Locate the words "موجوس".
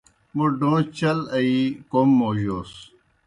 2.19-2.71